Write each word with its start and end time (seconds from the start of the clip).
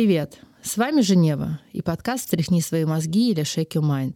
привет! 0.00 0.38
С 0.62 0.78
вами 0.78 1.02
Женева 1.02 1.60
и 1.74 1.82
подкаст 1.82 2.24
«Стряхни 2.24 2.62
свои 2.62 2.86
мозги» 2.86 3.32
или 3.32 3.42
«Shake 3.42 3.72
your 3.74 3.82
mind». 3.82 4.14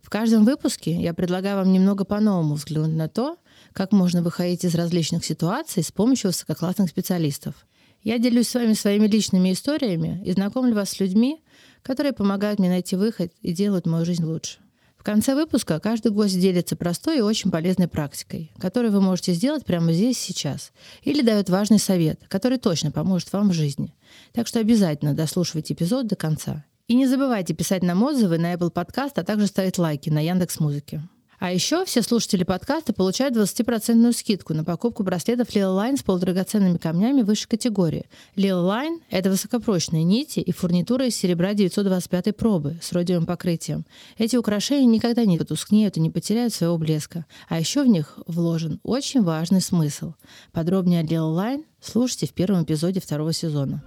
В 0.00 0.08
каждом 0.08 0.44
выпуске 0.44 0.92
я 0.92 1.12
предлагаю 1.14 1.56
вам 1.56 1.72
немного 1.72 2.04
по-новому 2.04 2.54
взглянуть 2.54 2.94
на 2.94 3.08
то, 3.08 3.36
как 3.72 3.90
можно 3.90 4.22
выходить 4.22 4.64
из 4.64 4.76
различных 4.76 5.24
ситуаций 5.24 5.82
с 5.82 5.90
помощью 5.90 6.30
высококлассных 6.30 6.90
специалистов. 6.90 7.66
Я 8.04 8.20
делюсь 8.20 8.46
с 8.46 8.54
вами 8.54 8.74
своими 8.74 9.08
личными 9.08 9.52
историями 9.52 10.22
и 10.24 10.30
знакомлю 10.30 10.76
вас 10.76 10.90
с 10.90 11.00
людьми, 11.00 11.42
которые 11.82 12.12
помогают 12.12 12.60
мне 12.60 12.68
найти 12.68 12.94
выход 12.94 13.32
и 13.42 13.52
делают 13.52 13.86
мою 13.86 14.04
жизнь 14.04 14.22
лучше 14.22 14.60
конце 15.06 15.36
выпуска 15.36 15.78
каждый 15.78 16.10
гость 16.10 16.40
делится 16.40 16.74
простой 16.74 17.18
и 17.18 17.20
очень 17.20 17.52
полезной 17.52 17.86
практикой, 17.86 18.50
которую 18.58 18.90
вы 18.90 19.00
можете 19.00 19.34
сделать 19.34 19.64
прямо 19.64 19.92
здесь 19.92 20.18
сейчас, 20.18 20.72
или 21.02 21.22
дает 21.22 21.48
важный 21.48 21.78
совет, 21.78 22.20
который 22.26 22.58
точно 22.58 22.90
поможет 22.90 23.32
вам 23.32 23.50
в 23.50 23.52
жизни. 23.52 23.94
Так 24.32 24.48
что 24.48 24.58
обязательно 24.58 25.14
дослушивайте 25.14 25.74
эпизод 25.74 26.08
до 26.08 26.16
конца. 26.16 26.64
И 26.88 26.94
не 26.94 27.06
забывайте 27.06 27.54
писать 27.54 27.84
нам 27.84 28.02
отзывы 28.02 28.38
на 28.38 28.52
Apple 28.54 28.72
Podcast, 28.72 29.12
а 29.14 29.22
также 29.22 29.46
ставить 29.46 29.78
лайки 29.78 30.10
на 30.10 30.18
Яндекс 30.18 30.58
Музыке. 30.58 31.00
А 31.38 31.52
еще 31.52 31.84
все 31.84 32.02
слушатели 32.02 32.44
подкаста 32.44 32.92
получают 32.92 33.36
20% 33.36 34.12
скидку 34.12 34.54
на 34.54 34.64
покупку 34.64 35.02
браслетов 35.02 35.48
Lil 35.48 35.76
Line 35.76 35.98
с 35.98 36.02
полудрагоценными 36.02 36.78
камнями 36.78 37.22
высшей 37.22 37.48
категории. 37.48 38.06
Lil 38.36 38.64
Line— 38.66 39.00
это 39.10 39.30
высокопрочные 39.30 40.04
нити 40.04 40.40
и 40.40 40.52
фурнитура 40.52 41.06
из 41.06 41.16
серебра 41.16 41.54
925 41.54 42.36
пробы 42.36 42.78
с 42.80 42.92
родиевым 42.92 43.26
покрытием. 43.26 43.84
Эти 44.18 44.36
украшения 44.36 44.86
никогда 44.86 45.24
не 45.24 45.38
потускнеют 45.38 45.96
и 45.96 46.00
не 46.00 46.10
потеряют 46.10 46.54
своего 46.54 46.78
блеска. 46.78 47.26
А 47.48 47.58
еще 47.58 47.82
в 47.82 47.86
них 47.86 48.18
вложен 48.26 48.80
очень 48.82 49.22
важный 49.22 49.60
смысл. 49.60 50.14
Подробнее 50.52 51.00
о 51.00 51.04
Lil 51.04 51.34
Line 51.36 51.64
слушайте 51.80 52.26
в 52.26 52.32
первом 52.32 52.64
эпизоде 52.64 53.00
второго 53.00 53.32
сезона. 53.32 53.82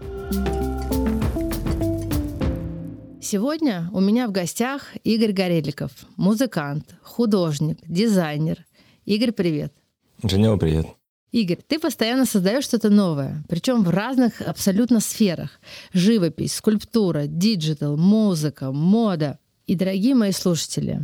Сегодня 3.22 3.90
у 3.92 4.00
меня 4.00 4.30
в 4.30 4.32
гостях 4.32 4.96
Игорь 5.04 5.34
Гореликов, 5.34 5.92
музыкант, 6.16 6.96
художник, 7.02 7.78
дизайнер. 7.86 8.66
Игорь, 9.04 9.34
привет. 9.34 9.74
Женева, 10.24 10.56
привет. 10.56 10.88
Игорь, 11.34 11.60
ты 11.68 11.80
постоянно 11.80 12.26
создаешь 12.26 12.64
что-то 12.64 12.90
новое, 12.90 13.44
причем 13.50 13.84
в 13.84 13.90
разных 13.90 14.40
абсолютно 14.40 15.02
сферах. 15.02 15.60
Живопись, 15.92 16.54
скульптура, 16.54 17.26
digital, 17.28 17.98
музыка, 17.98 18.72
мода. 18.72 19.38
И, 19.68 19.76
дорогие 19.76 20.16
мои 20.16 20.32
слушатели, 20.32 21.02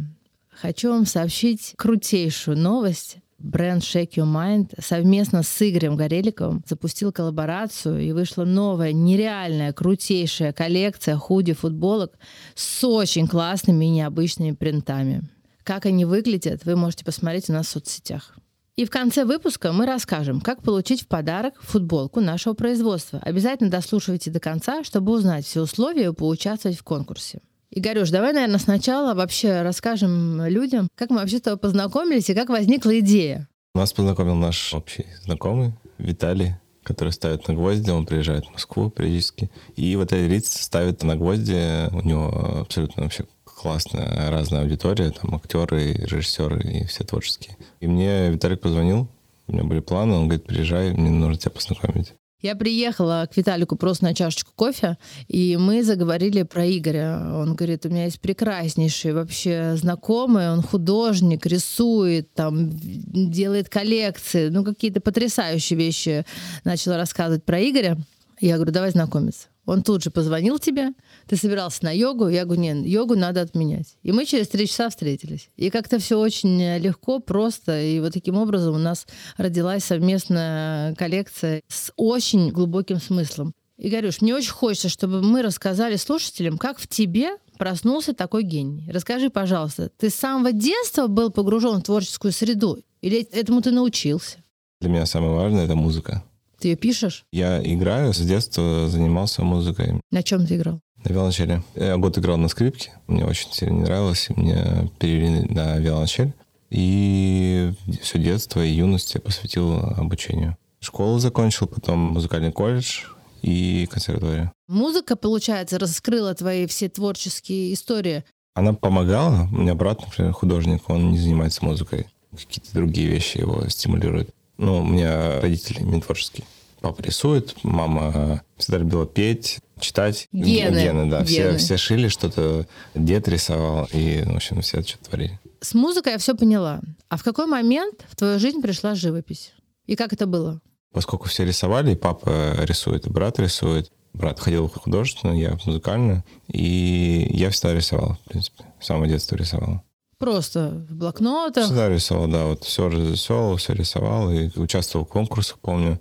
хочу 0.50 0.92
вам 0.92 1.06
сообщить 1.06 1.74
крутейшую 1.76 2.58
новость 2.58 3.18
бренд 3.46 3.84
Shake 3.84 4.16
Your 4.16 4.26
Mind 4.26 4.74
совместно 4.80 5.44
с 5.44 5.62
Игорем 5.62 5.96
Гореликовым 5.96 6.64
запустил 6.68 7.12
коллаборацию, 7.12 8.02
и 8.02 8.12
вышла 8.12 8.44
новая, 8.44 8.92
нереальная, 8.92 9.72
крутейшая 9.72 10.52
коллекция 10.52 11.16
худи, 11.18 11.54
футболок 11.54 12.18
с 12.56 12.84
очень 12.84 13.28
классными 13.28 13.86
и 13.86 13.90
необычными 13.90 14.52
принтами. 14.52 15.24
Как 15.64 15.86
они 15.86 16.06
выглядят, 16.06 16.66
вы 16.66 16.76
можете 16.76 17.06
посмотреть 17.06 17.50
у 17.50 17.54
нас 17.54 17.68
в 17.68 17.70
соцсетях. 17.70 18.36
И 18.76 18.84
в 18.84 18.90
конце 18.90 19.24
выпуска 19.24 19.72
мы 19.72 19.86
расскажем, 19.86 20.42
как 20.42 20.62
получить 20.62 21.04
в 21.04 21.08
подарок 21.08 21.54
футболку 21.62 22.20
нашего 22.20 22.54
производства. 22.54 23.20
Обязательно 23.20 23.70
дослушивайте 23.70 24.32
до 24.32 24.42
конца, 24.42 24.84
чтобы 24.84 25.14
узнать 25.14 25.46
все 25.46 25.62
условия 25.62 26.08
и 26.08 26.14
поучаствовать 26.14 26.78
в 26.78 26.84
конкурсе. 26.84 27.40
Игорюш, 27.78 28.10
давай, 28.10 28.32
наверное, 28.32 28.58
сначала 28.58 29.14
вообще 29.14 29.62
расскажем 29.62 30.46
людям, 30.46 30.88
как 30.96 31.10
мы 31.10 31.18
вообще 31.18 31.40
с 31.40 31.42
тобой 31.42 31.60
познакомились 31.60 32.30
и 32.30 32.34
как 32.34 32.48
возникла 32.48 32.98
идея. 33.00 33.50
Нас 33.74 33.92
познакомил 33.92 34.36
наш 34.36 34.74
общий 34.74 35.06
знакомый 35.26 35.74
Виталий, 35.98 36.56
который 36.84 37.12
ставит 37.12 37.50
на 37.50 37.54
гвозди, 37.54 37.90
он 37.90 38.06
приезжает 38.06 38.46
в 38.46 38.54
Москву 38.54 38.90
периодически. 38.90 39.52
И 39.76 39.94
вот 39.98 40.14
этот 40.14 40.32
лиц 40.32 40.50
ставит 40.62 41.04
на 41.04 41.18
гвозди, 41.18 41.94
у 41.94 42.02
него 42.02 42.62
абсолютно 42.62 43.04
вообще 43.04 43.26
классная 43.44 44.32
разная 44.32 44.62
аудитория, 44.62 45.12
там 45.12 45.36
актеры, 45.36 45.92
режиссеры 45.92 46.62
и 46.62 46.86
все 46.86 47.04
творческие. 47.04 47.58
И 47.82 47.88
мне 47.88 48.30
Виталик 48.30 48.62
позвонил, 48.62 49.10
у 49.48 49.52
меня 49.52 49.66
были 49.66 49.82
планы, 49.82 50.14
он 50.14 50.30
говорит, 50.30 50.46
приезжай, 50.46 50.94
мне 50.94 51.10
нужно 51.10 51.36
тебя 51.36 51.52
познакомить. 51.52 52.14
Я 52.46 52.56
приехала 52.56 53.28
к 53.28 53.36
Виталику 53.38 53.76
просто 53.76 54.04
на 54.04 54.14
чашечку 54.14 54.52
кофе, 54.56 55.00
и 55.28 55.58
мы 55.58 55.84
заговорили 55.84 56.44
про 56.44 56.64
Игоря. 56.68 57.20
Он 57.42 57.56
говорит, 57.56 57.88
у 57.88 57.90
меня 57.90 58.04
есть 58.06 58.22
прекраснейший 58.22 59.14
вообще 59.14 59.76
знакомый, 59.78 60.52
он 60.52 60.62
художник, 60.62 61.48
рисует, 61.48 62.32
там, 62.36 62.70
делает 62.72 63.68
коллекции, 63.68 64.50
ну, 64.50 64.64
какие-то 64.64 65.02
потрясающие 65.02 65.76
вещи 65.76 66.24
начала 66.64 66.98
рассказывать 66.98 67.44
про 67.44 67.60
Игоря. 67.60 67.98
Я 68.40 68.58
говорю, 68.58 68.72
давай 68.72 68.92
знакомиться. 68.92 69.48
Он 69.66 69.82
тут 69.82 70.04
же 70.04 70.12
позвонил 70.12 70.60
тебе, 70.60 70.94
ты 71.28 71.36
собирался 71.36 71.84
на 71.86 71.92
йогу, 71.92 72.28
я 72.28 72.46
говорю, 72.46 72.62
нет, 72.62 72.86
йогу 72.86 73.16
надо 73.16 73.42
отменять. 73.42 73.98
И 74.04 74.12
мы 74.12 74.26
через 74.26 74.48
три 74.48 74.68
часа 74.68 74.90
встретились. 74.90 75.50
И 75.56 75.70
как-то 75.70 76.00
все 76.00 76.20
очень 76.20 76.78
легко, 76.78 77.20
просто, 77.20 77.82
и 77.82 78.00
вот 78.00 78.14
таким 78.14 78.38
образом 78.38 78.76
у 78.76 78.80
нас 78.80 79.08
родилась 79.38 79.84
совместная 79.84 80.94
коллекция 80.96 81.62
с 81.68 81.92
очень 81.96 82.52
глубоким 82.52 83.02
смыслом. 83.02 83.54
И 83.78 83.90
Игорюш, 83.90 84.22
мне 84.22 84.34
очень 84.34 84.52
хочется, 84.52 84.88
чтобы 84.88 85.22
мы 85.22 85.42
рассказали 85.42 85.98
слушателям, 85.98 86.58
как 86.58 86.80
в 86.80 86.88
тебе 86.88 87.32
проснулся 87.58 88.14
такой 88.14 88.44
гений. 88.44 88.90
Расскажи, 88.90 89.30
пожалуйста, 89.30 89.90
ты 89.98 90.10
с 90.10 90.16
самого 90.16 90.52
детства 90.54 91.08
был 91.08 91.30
погружен 91.30 91.80
в 91.80 91.84
творческую 91.84 92.32
среду? 92.32 92.80
Или 93.02 93.24
этому 93.24 93.62
ты 93.62 93.72
научился? 93.72 94.38
Для 94.80 94.90
меня 94.90 95.06
самое 95.06 95.34
важное— 95.34 95.66
это 95.66 95.76
музыка. 95.76 96.24
Ты 96.60 96.70
ее 96.70 96.76
пишешь? 96.76 97.26
Я 97.32 97.62
играю, 97.62 98.14
с 98.14 98.20
детства 98.20 98.88
занимался 98.90 99.44
музыкой. 99.44 100.00
На 100.12 100.24
чем 100.24 100.46
ты 100.46 100.56
играл? 100.56 100.80
На 101.04 101.10
виолончели. 101.10 101.62
Я 101.76 101.98
год 101.98 102.18
играл 102.18 102.38
на 102.38 102.48
скрипке, 102.48 102.92
мне 103.08 103.26
очень 103.26 103.52
сильно 103.52 103.74
не 103.74 103.84
нравилось, 103.84 104.30
и 104.30 104.40
мне 104.40 104.92
перевели 105.00 105.42
на 105.54 105.78
виолончель. 105.78 106.34
И 106.70 107.72
все 108.02 108.20
детство 108.20 108.64
и 108.66 108.72
юность 108.72 109.14
я 109.14 109.22
посвятил 109.22 109.80
обучению. 109.80 110.58
Школу 110.80 111.20
закончил, 111.20 111.68
потом 111.68 112.00
музыкальный 112.00 112.52
колледж 112.52 113.04
и 113.42 113.88
консерваторию. 113.92 114.52
Музыка, 114.68 115.16
получается, 115.16 115.78
раскрыла 115.78 116.34
твои 116.34 116.66
все 116.66 116.90
творческие 116.90 117.74
истории? 117.74 118.24
Она 118.56 118.74
помогала. 118.74 119.48
У 119.52 119.58
меня 119.58 119.76
брат, 119.76 120.02
например, 120.02 120.34
художник, 120.34 120.90
он 120.90 121.12
не 121.12 121.20
занимается 121.20 121.64
музыкой. 121.64 122.08
Какие-то 122.32 122.74
другие 122.74 123.08
вещи 123.08 123.38
его 123.38 123.68
стимулируют. 123.70 124.30
Ну, 124.58 124.80
у 124.80 124.86
меня 124.86 125.42
родители 125.42 125.82
не 125.82 126.02
творческие. 126.02 126.46
Папа 126.82 127.02
рисует, 127.02 127.56
мама 127.64 128.44
всегда 128.58 128.78
любила 128.78 129.06
петь, 129.06 129.60
читать. 129.80 130.28
Гены. 130.32 130.78
Гены, 130.84 131.10
да. 131.10 131.24
Гены. 131.24 131.26
Все, 131.26 131.58
все 131.58 131.78
шили 131.78 132.10
что-то, 132.10 132.68
дед 132.94 133.28
рисовал, 133.28 133.88
и, 133.92 134.22
в 134.22 134.36
общем, 134.36 134.62
все 134.62 134.84
что-то 134.84 135.10
творили. 135.10 135.40
С 135.62 135.74
музыкой 135.74 136.14
я 136.14 136.20
все 136.20 136.36
поняла. 136.36 136.82
А 137.10 137.18
в 137.18 137.24
какой 137.24 137.48
момент 137.48 138.06
в 138.10 138.16
твою 138.16 138.40
жизнь 138.40 138.62
пришла 138.62 138.94
живопись? 138.94 139.54
И 139.88 139.96
как 139.96 140.14
это 140.14 140.28
было? 140.28 140.62
Поскольку 140.94 141.28
все 141.28 141.44
рисовали, 141.44 141.94
и 141.94 141.96
папа 141.96 142.56
рисует, 142.60 143.08
и 143.08 143.10
брат 143.10 143.40
рисует, 143.40 143.92
брат 144.14 144.40
ходил 144.40 144.68
в 144.68 144.76
художественную, 144.76 145.40
я 145.40 145.58
в 145.58 145.66
музыкальную, 145.66 146.24
и 146.48 147.28
я 147.32 147.50
всегда 147.50 147.74
рисовал, 147.74 148.18
в 148.26 148.30
принципе. 148.30 148.64
С 148.80 148.86
самого 148.86 149.08
детства 149.08 149.36
рисовал. 149.36 149.82
Просто 150.18 150.86
в 150.90 150.96
блокнотах? 150.96 151.66
Всегда 151.66 151.90
рисовал, 151.90 152.28
да. 152.28 152.46
Вот 152.46 152.64
все 152.64 152.90
рисовал, 152.90 153.58
все 153.58 153.74
рисовал, 153.74 154.32
и 154.32 154.50
участвовал 154.58 155.06
в 155.06 155.10
конкурсах, 155.10 155.60
помню. 155.60 156.00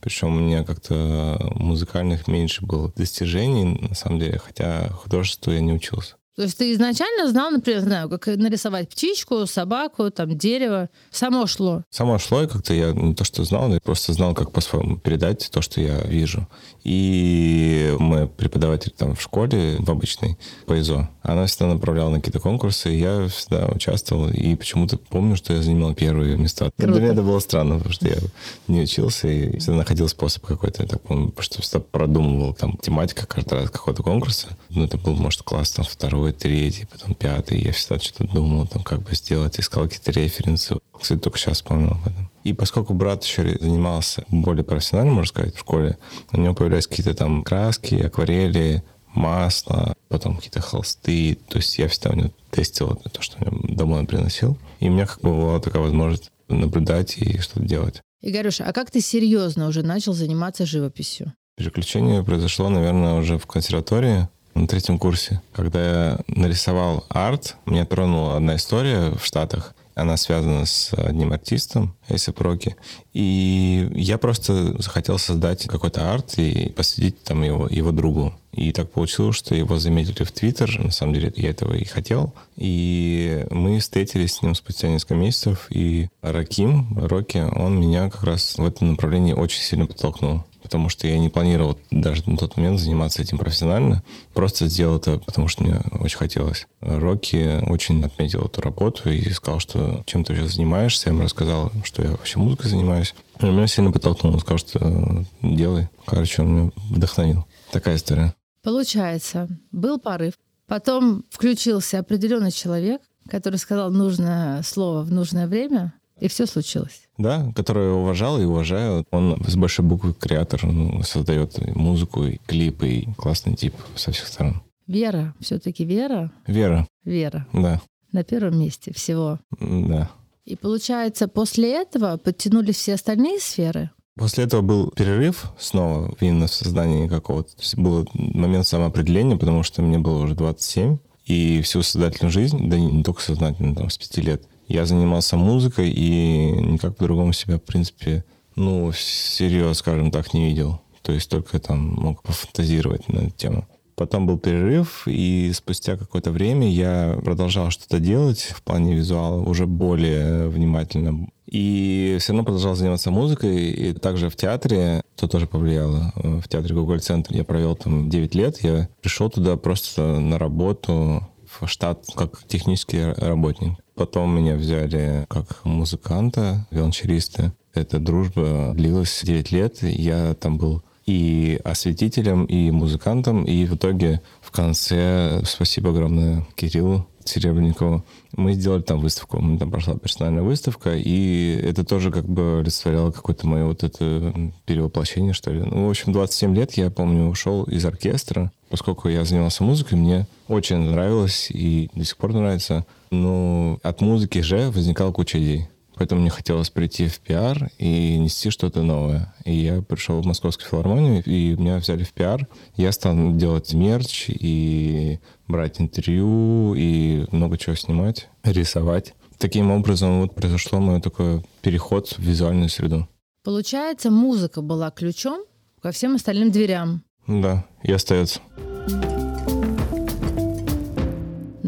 Причем 0.00 0.36
у 0.36 0.40
меня 0.40 0.64
как-то 0.64 1.38
музыкальных 1.54 2.28
меньше 2.28 2.64
было 2.66 2.92
достижений, 2.94 3.78
на 3.88 3.94
самом 3.94 4.18
деле, 4.18 4.38
хотя 4.38 4.90
художеству 4.90 5.50
я 5.50 5.60
не 5.60 5.72
учился. 5.72 6.16
То 6.36 6.42
есть 6.42 6.58
ты 6.58 6.72
изначально 6.72 7.28
знал, 7.28 7.50
например, 7.50 7.80
знаю, 7.80 8.08
как 8.08 8.26
нарисовать 8.26 8.88
птичку, 8.88 9.46
собаку, 9.46 10.10
там, 10.10 10.36
дерево. 10.36 10.88
Само 11.10 11.46
шло. 11.46 11.84
Само 11.90 12.18
шло, 12.18 12.42
и 12.42 12.48
как-то 12.48 12.74
я 12.74 12.92
не 12.92 13.14
то, 13.14 13.24
что 13.24 13.44
знал, 13.44 13.72
я 13.72 13.78
просто 13.80 14.12
знал, 14.12 14.34
как 14.34 14.50
по-своему 14.50 14.96
передать 14.96 15.48
то, 15.52 15.62
что 15.62 15.80
я 15.80 16.00
вижу. 16.00 16.48
И 16.82 17.94
мой 17.98 18.26
преподаватель 18.26 18.90
там 18.90 19.14
в 19.14 19.22
школе, 19.22 19.76
в 19.78 19.88
обычной, 19.90 20.36
по 20.66 20.78
ИЗО, 20.78 21.08
она 21.22 21.46
всегда 21.46 21.68
направляла 21.68 22.10
на 22.10 22.16
какие-то 22.16 22.40
конкурсы, 22.40 22.92
и 22.92 22.98
я 22.98 23.28
всегда 23.28 23.66
участвовал, 23.66 24.28
и 24.28 24.54
почему-то 24.56 24.98
помню, 24.98 25.36
что 25.36 25.54
я 25.54 25.62
занимал 25.62 25.94
первые 25.94 26.36
места. 26.36 26.70
Круто. 26.76 26.92
Для 26.92 27.00
меня 27.00 27.12
это 27.12 27.22
было 27.22 27.38
странно, 27.38 27.76
потому 27.76 27.94
что 27.94 28.08
я 28.08 28.18
не 28.66 28.82
учился, 28.82 29.28
и 29.28 29.58
всегда 29.58 29.78
находил 29.78 30.08
способ 30.08 30.44
какой-то, 30.44 30.82
я 30.82 30.88
так 30.88 31.00
помню, 31.00 31.32
что 31.38 31.62
всегда 31.62 31.80
продумывал 31.80 32.54
там 32.54 32.76
тематика 32.76 33.26
каждый 33.26 33.60
раз 33.60 33.70
какого-то 33.70 34.02
конкурса. 34.02 34.48
Ну, 34.68 34.84
это 34.84 34.98
был, 34.98 35.14
может, 35.14 35.42
класс 35.42 35.70
там 35.70 35.84
второй, 35.84 36.23
третий, 36.32 36.86
потом 36.90 37.14
пятый. 37.14 37.60
Я 37.60 37.72
всегда 37.72 37.98
что-то 38.00 38.32
думал, 38.32 38.66
там, 38.66 38.82
как 38.82 39.02
бы 39.02 39.14
сделать, 39.14 39.58
искал 39.58 39.84
какие-то 39.84 40.12
референсы. 40.12 40.76
Кстати, 40.98 41.20
только 41.20 41.38
сейчас 41.38 41.56
вспомнил 41.56 41.92
об 41.92 42.06
этом. 42.06 42.30
И 42.44 42.52
поскольку 42.52 42.94
брат 42.94 43.24
еще 43.24 43.58
занимался 43.58 44.24
более 44.28 44.64
профессионально, 44.64 45.12
можно 45.12 45.28
сказать, 45.28 45.54
в 45.54 45.60
школе, 45.60 45.98
у 46.32 46.40
него 46.40 46.54
появлялись 46.54 46.86
какие-то 46.86 47.14
там 47.14 47.42
краски, 47.42 47.94
акварели, 47.96 48.82
масло, 49.14 49.94
потом 50.08 50.36
какие-то 50.36 50.60
холсты. 50.60 51.38
То 51.48 51.58
есть 51.58 51.78
я 51.78 51.88
всегда 51.88 52.10
у 52.10 52.14
него 52.14 52.30
тестил 52.50 52.94
то, 52.96 53.22
что 53.22 53.38
он 53.44 53.74
домой 53.74 54.04
приносил. 54.06 54.58
И 54.80 54.88
у 54.88 54.92
меня 54.92 55.06
как 55.06 55.20
бы 55.20 55.34
была 55.34 55.60
такая 55.60 55.82
возможность 55.82 56.30
наблюдать 56.48 57.16
и 57.18 57.38
что-то 57.38 57.66
делать. 57.66 58.00
Игорюша, 58.20 58.64
а 58.64 58.72
как 58.72 58.90
ты 58.90 59.00
серьезно 59.00 59.66
уже 59.68 59.82
начал 59.82 60.12
заниматься 60.12 60.66
живописью? 60.66 61.32
Переключение 61.56 62.22
произошло, 62.24 62.68
наверное, 62.68 63.14
уже 63.14 63.38
в 63.38 63.46
консерватории 63.46 64.28
на 64.54 64.66
третьем 64.66 64.98
курсе. 64.98 65.40
Когда 65.52 65.84
я 65.84 66.20
нарисовал 66.28 67.04
арт, 67.08 67.56
меня 67.66 67.84
тронула 67.84 68.36
одна 68.36 68.56
история 68.56 69.10
в 69.10 69.24
Штатах. 69.24 69.74
Она 69.94 70.16
связана 70.16 70.66
с 70.66 70.92
одним 70.92 71.32
артистом, 71.32 71.94
Эйсеп 72.08 72.40
Роки. 72.40 72.74
И 73.12 73.88
я 73.94 74.18
просто 74.18 74.80
захотел 74.82 75.18
создать 75.18 75.66
какой-то 75.68 76.12
арт 76.12 76.36
и 76.38 76.70
посвятить 76.70 77.22
там 77.22 77.42
его, 77.44 77.68
его 77.68 77.92
другу. 77.92 78.34
И 78.52 78.72
так 78.72 78.90
получилось, 78.90 79.36
что 79.36 79.54
его 79.54 79.78
заметили 79.78 80.24
в 80.24 80.32
Твиттер. 80.32 80.80
На 80.80 80.90
самом 80.90 81.14
деле 81.14 81.32
я 81.36 81.50
этого 81.50 81.74
и 81.74 81.84
хотел. 81.84 82.34
И 82.56 83.46
мы 83.50 83.78
встретились 83.78 84.34
с 84.34 84.42
ним 84.42 84.56
спустя 84.56 84.88
несколько 84.88 85.14
месяцев. 85.14 85.68
И 85.70 86.08
Раким, 86.22 86.98
Роки, 86.98 87.38
он 87.38 87.80
меня 87.80 88.10
как 88.10 88.24
раз 88.24 88.58
в 88.58 88.64
этом 88.64 88.92
направлении 88.92 89.32
очень 89.32 89.62
сильно 89.62 89.86
подтолкнул 89.86 90.44
потому 90.64 90.88
что 90.88 91.06
я 91.06 91.18
не 91.18 91.28
планировал 91.28 91.78
даже 91.90 92.28
на 92.28 92.38
тот 92.38 92.56
момент 92.56 92.80
заниматься 92.80 93.20
этим 93.20 93.36
профессионально. 93.36 94.02
Просто 94.32 94.66
сделал 94.66 94.96
это, 94.96 95.18
потому 95.18 95.46
что 95.46 95.62
мне 95.62 95.80
очень 96.00 96.16
хотелось. 96.16 96.66
Рокки 96.80 97.62
очень 97.70 98.02
отметил 98.02 98.46
эту 98.46 98.62
работу 98.62 99.10
и 99.10 99.30
сказал, 99.30 99.60
что 99.60 100.02
чем 100.06 100.24
ты 100.24 100.34
сейчас 100.34 100.54
занимаешься. 100.54 101.10
Я 101.10 101.14
ему 101.14 101.24
рассказал, 101.24 101.70
что 101.84 102.02
я 102.02 102.10
вообще 102.12 102.38
музыкой 102.38 102.70
занимаюсь. 102.70 103.14
И 103.40 103.44
меня 103.44 103.66
сильно 103.66 103.92
подтолкнул. 103.92 104.32
Он 104.32 104.40
сказал, 104.40 104.58
что 104.58 105.24
делай. 105.42 105.88
Короче, 106.06 106.42
он 106.42 106.48
меня 106.48 106.70
вдохновил. 106.90 107.44
Такая 107.70 107.96
история. 107.96 108.34
Получается, 108.62 109.48
был 109.70 109.98
порыв. 109.98 110.32
Потом 110.66 111.24
включился 111.30 111.98
определенный 111.98 112.50
человек, 112.50 113.02
который 113.28 113.56
сказал 113.56 113.90
нужное 113.90 114.62
слово 114.62 115.02
в 115.02 115.12
нужное 115.12 115.46
время, 115.46 115.92
и 116.18 116.28
все 116.28 116.46
случилось. 116.46 117.03
Да, 117.16 117.52
который 117.54 117.86
я 117.86 117.92
уважал 117.92 118.40
и 118.40 118.44
уважаю. 118.44 119.04
Он 119.10 119.42
с 119.46 119.56
большой 119.56 119.84
буквы 119.84 120.14
креатор, 120.14 120.60
он 120.64 121.02
создает 121.04 121.56
музыку, 121.76 122.24
и 122.24 122.38
клипы, 122.46 122.88
и 122.88 123.12
классный 123.14 123.54
тип 123.54 123.74
со 123.94 124.10
всех 124.10 124.26
сторон. 124.26 124.62
Вера, 124.86 125.34
все-таки 125.40 125.84
Вера. 125.84 126.32
Вера. 126.46 126.86
Вера. 127.04 127.46
Да. 127.52 127.80
На 128.12 128.24
первом 128.24 128.58
месте 128.58 128.92
всего. 128.92 129.38
Да. 129.60 130.10
И 130.44 130.56
получается, 130.56 131.26
после 131.26 131.72
этого 131.72 132.16
подтянулись 132.18 132.76
все 132.76 132.94
остальные 132.94 133.40
сферы? 133.40 133.90
После 134.16 134.44
этого 134.44 134.60
был 134.60 134.90
перерыв 134.90 135.46
снова 135.58 136.14
именно 136.20 136.46
в 136.46 136.52
создании 136.52 137.08
какого-то. 137.08 137.56
То 137.56 137.62
есть 137.62 137.76
был 137.76 138.08
момент 138.14 138.66
самоопределения, 138.66 139.36
потому 139.36 139.62
что 139.62 139.82
мне 139.82 139.98
было 139.98 140.22
уже 140.22 140.34
27, 140.34 140.98
и 141.26 141.62
всю 141.62 141.82
создательную 141.82 142.30
жизнь, 142.30 142.68
да 142.68 142.78
не, 142.78 142.86
не 142.86 143.02
только 143.02 143.22
сознательную, 143.22 143.74
там, 143.74 143.90
с 143.90 143.98
5 143.98 144.16
лет, 144.18 144.44
я 144.68 144.86
занимался 144.86 145.36
музыкой 145.36 145.90
и 145.90 146.50
никак 146.52 146.96
по-другому 146.96 147.32
себя, 147.32 147.58
в 147.58 147.62
принципе, 147.62 148.24
ну, 148.56 148.92
серьезно, 148.92 149.74
скажем 149.74 150.10
так, 150.10 150.32
не 150.34 150.46
видел. 150.46 150.80
То 151.02 151.12
есть 151.12 151.28
только 151.28 151.58
там 151.58 151.94
мог 151.94 152.22
пофантазировать 152.22 153.08
на 153.08 153.18
эту 153.20 153.30
тему. 153.32 153.68
Потом 153.96 154.26
был 154.26 154.38
перерыв, 154.38 155.04
и 155.06 155.52
спустя 155.54 155.96
какое-то 155.96 156.32
время 156.32 156.68
я 156.68 157.16
продолжал 157.24 157.70
что-то 157.70 158.00
делать 158.00 158.40
в 158.40 158.62
плане 158.62 158.94
визуала, 158.94 159.40
уже 159.40 159.66
более 159.66 160.48
внимательно. 160.48 161.28
И 161.46 162.16
все 162.18 162.32
равно 162.32 162.44
продолжал 162.44 162.74
заниматься 162.74 163.12
музыкой, 163.12 163.70
и 163.70 163.92
также 163.92 164.30
в 164.30 164.36
театре, 164.36 165.02
это 165.16 165.28
тоже 165.28 165.46
повлияло. 165.46 166.12
В 166.16 166.48
театре 166.48 166.74
Google 166.74 166.98
Центр 166.98 167.34
я 167.34 167.44
провел 167.44 167.76
там 167.76 168.10
9 168.10 168.34
лет, 168.34 168.64
я 168.64 168.88
пришел 169.00 169.30
туда 169.30 169.56
просто 169.56 170.18
на 170.18 170.38
работу, 170.38 171.28
в 171.60 171.68
штат 171.68 172.04
как 172.16 172.42
технический 172.48 173.12
работник. 173.16 173.78
Потом 173.94 174.36
меня 174.36 174.56
взяли 174.56 175.26
как 175.28 175.64
музыканта, 175.64 176.66
виолончелиста. 176.70 177.52
Эта 177.74 177.98
дружба 177.98 178.72
длилась 178.74 179.20
9 179.22 179.52
лет. 179.52 179.82
Я 179.82 180.34
там 180.34 180.58
был 180.58 180.82
и 181.06 181.60
осветителем, 181.64 182.44
и 182.44 182.70
музыкантом. 182.70 183.44
И 183.44 183.66
в 183.66 183.76
итоге 183.76 184.20
в 184.40 184.50
конце, 184.50 185.42
спасибо 185.44 185.90
огромное 185.90 186.46
Кириллу 186.56 187.06
Серебренникову, 187.24 188.04
мы 188.36 188.52
сделали 188.52 188.82
там 188.82 189.00
выставку. 189.00 189.38
Там 189.58 189.70
прошла 189.70 189.94
персональная 189.94 190.42
выставка, 190.42 190.94
и 190.94 191.58
это 191.62 191.84
тоже 191.84 192.10
как 192.10 192.26
бы 192.26 192.58
олицетворяло 192.60 193.10
какое-то 193.10 193.46
мое 193.46 193.64
вот 193.64 193.82
это 193.82 194.34
перевоплощение, 194.66 195.32
что 195.32 195.50
ли. 195.50 195.60
Ну, 195.60 195.86
в 195.86 195.90
общем, 195.90 196.12
27 196.12 196.54
лет 196.54 196.72
я, 196.74 196.90
помню, 196.90 197.28
ушел 197.28 197.64
из 197.64 197.84
оркестра, 197.84 198.52
поскольку 198.74 199.08
я 199.08 199.24
занимался 199.24 199.62
музыкой, 199.62 199.96
мне 199.96 200.26
очень 200.48 200.78
нравилось 200.78 201.48
и 201.48 201.88
до 201.94 202.04
сих 202.04 202.16
пор 202.16 202.32
нравится. 202.32 202.84
Но 203.12 203.78
от 203.84 204.00
музыки 204.00 204.40
же 204.40 204.72
возникала 204.72 205.12
куча 205.12 205.38
идей. 205.38 205.68
Поэтому 205.94 206.22
мне 206.22 206.30
хотелось 206.30 206.70
прийти 206.70 207.06
в 207.06 207.20
пиар 207.20 207.70
и 207.78 208.18
нести 208.18 208.50
что-то 208.50 208.82
новое. 208.82 209.32
И 209.44 209.54
я 209.54 209.80
пришел 209.80 210.20
в 210.20 210.26
Московскую 210.26 210.68
филармонию, 210.68 211.22
и 211.22 211.54
меня 211.54 211.76
взяли 211.76 212.02
в 212.02 212.12
пиар. 212.12 212.48
Я 212.74 212.90
стал 212.90 213.14
делать 213.36 213.72
мерч 213.74 214.24
и 214.28 215.20
брать 215.46 215.80
интервью, 215.80 216.74
и 216.76 217.26
много 217.30 217.56
чего 217.58 217.76
снимать, 217.76 218.28
рисовать. 218.42 219.14
Таким 219.38 219.70
образом 219.70 220.22
вот 220.22 220.34
произошло 220.34 220.80
мой 220.80 221.00
такой 221.00 221.44
переход 221.62 222.08
в 222.08 222.18
визуальную 222.18 222.70
среду. 222.70 223.06
Получается, 223.44 224.10
музыка 224.10 224.62
была 224.62 224.90
ключом 224.90 225.44
ко 225.80 225.92
всем 225.92 226.16
остальным 226.16 226.50
дверям. 226.50 227.04
Да, 227.28 227.64
и 227.82 227.92
остается 227.92 228.40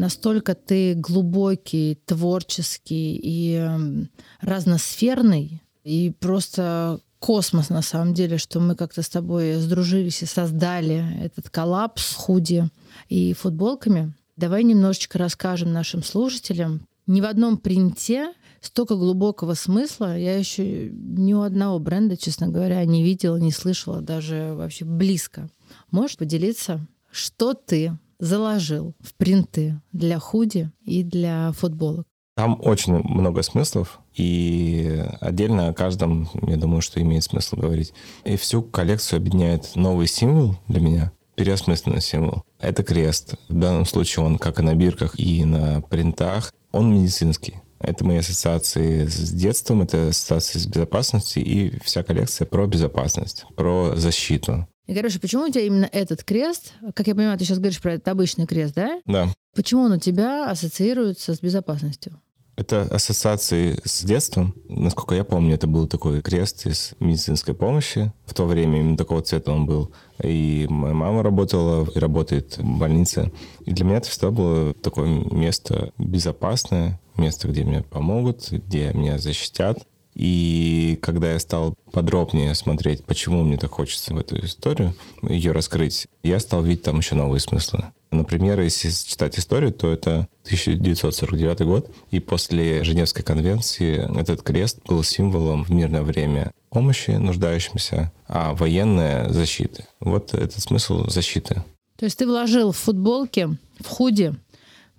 настолько 0.07 0.55
ты 0.55 0.93
глубокий, 0.93 1.99
творческий 2.05 3.19
и 3.21 3.55
эм, 3.55 4.09
разносферный, 4.39 5.61
и 5.83 6.13
просто 6.19 7.01
космос 7.19 7.69
на 7.69 7.81
самом 7.81 8.13
деле, 8.13 8.37
что 8.37 8.61
мы 8.61 8.75
как-то 8.75 9.01
с 9.01 9.09
тобой 9.09 9.55
сдружились 9.55 10.23
и 10.23 10.25
создали 10.25 11.03
этот 11.21 11.49
коллапс 11.49 12.13
худи 12.13 12.69
и 13.09 13.33
футболками. 13.33 14.13
Давай 14.37 14.63
немножечко 14.63 15.17
расскажем 15.17 15.73
нашим 15.73 16.03
слушателям. 16.03 16.87
Ни 17.05 17.19
в 17.19 17.25
одном 17.25 17.57
принте 17.57 18.33
столько 18.61 18.95
глубокого 18.95 19.55
смысла 19.55 20.17
я 20.17 20.37
еще 20.37 20.89
ни 20.89 21.33
у 21.33 21.41
одного 21.41 21.79
бренда, 21.79 22.15
честно 22.15 22.47
говоря, 22.47 22.85
не 22.85 23.03
видела, 23.03 23.35
не 23.35 23.51
слышала, 23.51 23.99
даже 23.99 24.53
вообще 24.55 24.85
близко. 24.85 25.49
Можешь 25.91 26.17
поделиться, 26.17 26.87
что 27.17 27.53
ты 27.53 27.97
заложил 28.19 28.95
в 28.99 29.13
принты 29.15 29.79
для 29.91 30.19
худи 30.19 30.71
и 30.83 31.03
для 31.03 31.51
футболок? 31.53 32.07
Там 32.35 32.59
очень 32.63 32.93
много 32.93 33.41
смыслов, 33.41 33.99
и 34.13 35.03
отдельно 35.21 35.69
о 35.69 35.73
каждом, 35.73 36.29
я 36.43 36.55
думаю, 36.55 36.81
что 36.81 37.01
имеет 37.01 37.23
смысл 37.23 37.55
говорить. 37.55 37.93
И 38.25 38.37
всю 38.37 38.61
коллекцию 38.61 39.17
объединяет 39.17 39.75
новый 39.75 40.05
символ 40.05 40.55
для 40.67 40.79
меня, 40.79 41.11
переосмысленный 41.33 42.01
символ. 42.01 42.43
Это 42.59 42.83
крест. 42.83 43.33
В 43.49 43.57
данном 43.57 43.85
случае 43.85 44.23
он 44.23 44.37
как 44.37 44.59
и 44.59 44.63
на 44.63 44.75
бирках, 44.75 45.19
и 45.19 45.43
на 45.45 45.81
принтах. 45.81 46.53
Он 46.71 46.93
медицинский. 46.93 47.55
Это 47.79 48.05
мои 48.05 48.17
ассоциации 48.17 49.07
с 49.07 49.31
детством, 49.31 49.81
это 49.81 50.09
ассоциации 50.09 50.59
с 50.59 50.67
безопасностью, 50.67 51.43
и 51.43 51.79
вся 51.83 52.03
коллекция 52.03 52.45
про 52.45 52.67
безопасность, 52.67 53.45
про 53.55 53.93
защиту. 53.95 54.67
И, 54.87 54.93
короче, 54.93 55.19
почему 55.19 55.43
у 55.43 55.49
тебя 55.49 55.63
именно 55.63 55.89
этот 55.91 56.23
крест? 56.23 56.73
Как 56.95 57.07
я 57.07 57.13
понимаю, 57.13 57.37
ты 57.37 57.43
сейчас 57.43 57.59
говоришь 57.59 57.81
про 57.81 57.93
этот 57.93 58.07
обычный 58.07 58.47
крест, 58.47 58.73
да? 58.73 59.01
Да. 59.05 59.27
Почему 59.53 59.81
он 59.81 59.91
у 59.91 59.99
тебя 59.99 60.49
ассоциируется 60.49 61.35
с 61.35 61.41
безопасностью? 61.41 62.19
Это 62.55 62.83
ассоциации 62.83 63.79
с 63.83 64.03
детством. 64.03 64.55
Насколько 64.67 65.13
я 65.13 65.23
помню, 65.23 65.53
это 65.53 65.67
был 65.67 65.87
такой 65.87 66.23
крест 66.23 66.65
из 66.65 66.93
медицинской 66.99 67.53
помощи. 67.53 68.11
В 68.25 68.33
то 68.33 68.45
время 68.45 68.79
именно 68.79 68.97
такого 68.97 69.21
цвета 69.21 69.51
он 69.51 69.67
был. 69.67 69.91
И 70.23 70.65
моя 70.69 70.95
мама 70.95 71.21
работала 71.21 71.87
и 71.93 71.99
работает 71.99 72.57
в 72.57 72.79
больнице. 72.79 73.31
И 73.65 73.71
для 73.71 73.85
меня 73.85 73.97
это 73.97 74.09
всегда 74.09 74.31
было 74.31 74.73
такое 74.73 75.07
место 75.07 75.91
безопасное, 75.99 76.99
место, 77.15 77.47
где 77.47 77.63
мне 77.63 77.83
помогут, 77.83 78.49
где 78.49 78.91
меня 78.93 79.19
защитят. 79.19 79.85
И 80.17 80.97
когда 81.03 81.33
я 81.33 81.39
стал 81.39 81.75
подробнее 81.91 82.55
смотреть, 82.55 83.05
почему 83.05 83.43
мне 83.43 83.55
так 83.57 83.69
хочется 83.69 84.15
в 84.15 84.17
эту 84.17 84.43
историю, 84.43 84.95
ее 85.21 85.51
раскрыть, 85.51 86.07
я 86.23 86.39
стал 86.39 86.63
видеть 86.63 86.81
там 86.81 86.97
еще 86.97 87.13
новые 87.13 87.39
смыслы. 87.39 87.85
Например, 88.09 88.59
если 88.61 88.89
читать 88.89 89.37
историю, 89.37 89.71
то 89.71 89.91
это 89.91 90.27
1949 90.45 91.61
год, 91.61 91.91
и 92.09 92.19
после 92.19 92.83
Женевской 92.83 93.23
конвенции 93.23 94.19
этот 94.19 94.41
крест 94.41 94.79
был 94.87 95.03
символом 95.03 95.63
в 95.63 95.69
мирное 95.69 96.01
время 96.01 96.51
помощи 96.71 97.11
нуждающимся, 97.11 98.11
а 98.27 98.55
военная 98.55 99.29
защиты. 99.29 99.85
Вот 99.99 100.33
этот 100.33 100.59
смысл 100.59 101.07
защиты. 101.09 101.63
То 101.97 102.05
есть 102.05 102.17
ты 102.17 102.25
вложил 102.25 102.71
в 102.71 102.77
футболке, 102.77 103.49
в 103.79 103.87
худи, 103.87 104.33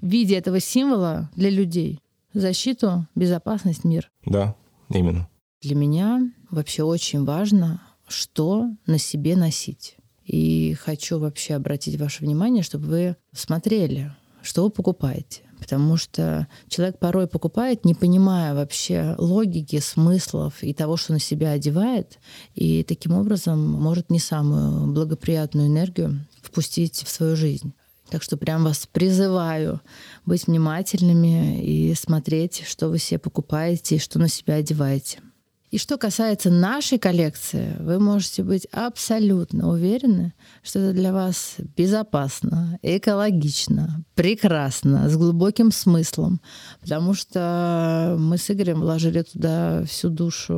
в 0.00 0.06
виде 0.06 0.36
этого 0.36 0.60
символа 0.60 1.28
для 1.34 1.50
людей 1.50 1.98
защиту, 2.34 3.06
безопасность, 3.14 3.84
мир. 3.84 4.10
Да, 4.24 4.54
Именно. 4.90 5.28
Для 5.60 5.74
меня 5.74 6.20
вообще 6.50 6.82
очень 6.82 7.24
важно, 7.24 7.82
что 8.06 8.66
на 8.86 8.98
себе 8.98 9.36
носить. 9.36 9.96
И 10.24 10.74
хочу 10.74 11.18
вообще 11.18 11.54
обратить 11.54 11.98
ваше 11.98 12.24
внимание, 12.24 12.62
чтобы 12.62 12.86
вы 12.86 13.16
смотрели, 13.32 14.12
что 14.42 14.64
вы 14.64 14.70
покупаете. 14.70 15.42
потому 15.58 15.96
что 15.96 16.46
человек 16.68 16.98
порой 16.98 17.26
покупает, 17.26 17.84
не 17.84 17.94
понимая 17.94 18.54
вообще 18.54 19.14
логики, 19.18 19.78
смыслов 19.80 20.62
и 20.62 20.72
того, 20.72 20.96
что 20.96 21.12
на 21.12 21.20
себя 21.20 21.50
одевает, 21.50 22.18
и 22.54 22.82
таким 22.84 23.12
образом 23.12 23.58
может 23.72 24.10
не 24.10 24.18
самую 24.18 24.92
благоприятную 24.92 25.68
энергию 25.68 26.24
впустить 26.42 27.02
в 27.04 27.08
свою 27.08 27.36
жизнь. 27.36 27.74
Так 28.10 28.22
что 28.22 28.36
прям 28.36 28.64
вас 28.64 28.88
призываю 28.90 29.80
быть 30.24 30.46
внимательными 30.46 31.62
и 31.62 31.94
смотреть, 31.94 32.64
что 32.66 32.88
вы 32.88 32.98
себе 32.98 33.18
покупаете 33.18 33.96
и 33.96 33.98
что 33.98 34.18
на 34.18 34.28
себя 34.28 34.54
одеваете. 34.54 35.20
И 35.70 35.76
что 35.76 35.98
касается 35.98 36.50
нашей 36.50 36.98
коллекции, 36.98 37.76
вы 37.78 37.98
можете 37.98 38.42
быть 38.42 38.66
абсолютно 38.72 39.68
уверены, 39.68 40.32
что 40.62 40.78
это 40.78 40.92
для 40.94 41.12
вас 41.12 41.56
безопасно, 41.76 42.78
экологично, 42.82 44.02
прекрасно, 44.14 45.10
с 45.10 45.16
глубоким 45.16 45.70
смыслом, 45.70 46.40
потому 46.80 47.12
что 47.12 48.16
мы 48.18 48.38
с 48.38 48.50
Игорем 48.50 48.80
вложили 48.80 49.22
туда 49.22 49.84
всю 49.84 50.08
душу 50.08 50.54